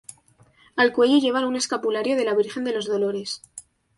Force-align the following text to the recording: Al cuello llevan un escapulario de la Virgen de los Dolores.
Al 0.75 0.93
cuello 0.93 1.19
llevan 1.19 1.43
un 1.43 1.55
escapulario 1.55 2.15
de 2.15 2.25
la 2.25 2.33
Virgen 2.33 2.63
de 2.63 2.73
los 2.73 2.87
Dolores. 2.87 3.43